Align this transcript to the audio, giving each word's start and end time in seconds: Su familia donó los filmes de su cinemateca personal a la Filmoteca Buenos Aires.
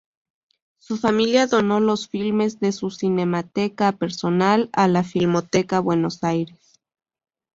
Su 0.79 0.97
familia 0.97 1.45
donó 1.45 1.79
los 1.79 2.07
filmes 2.07 2.59
de 2.59 2.71
su 2.71 2.89
cinemateca 2.89 3.91
personal 3.91 4.71
a 4.73 4.87
la 4.87 5.03
Filmoteca 5.03 5.79
Buenos 5.79 6.23
Aires. 6.23 6.79